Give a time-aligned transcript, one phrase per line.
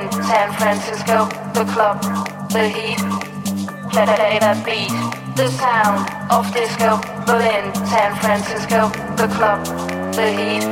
[0.00, 2.00] in San Francisco, the club,
[2.50, 2.98] the heat,
[3.90, 4.90] play that beat,
[5.36, 7.00] the sound of disco.
[7.26, 9.64] Berlin, San Francisco, the club,
[10.14, 10.62] the heat,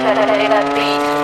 [0.00, 0.14] play
[0.48, 1.23] that beat.